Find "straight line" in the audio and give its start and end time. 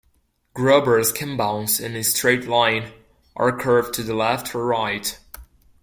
2.03-2.91